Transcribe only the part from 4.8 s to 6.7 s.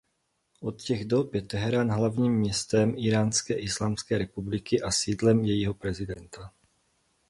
a sídlem jejího prezidenta.